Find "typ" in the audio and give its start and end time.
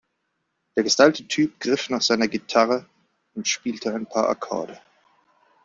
1.27-1.59